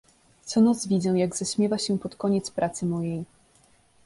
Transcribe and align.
"Co 0.45 0.61
noc 0.61 0.87
widzę, 0.87 1.09
jak 1.19 1.35
zaśmiewa 1.35 1.77
się 1.77 1.99
pod 1.99 2.15
koniec 2.15 2.51
pracy 2.51 2.85
mojej." 2.85 3.23